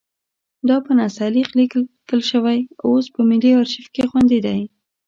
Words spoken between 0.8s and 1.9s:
په نستعلیق لیک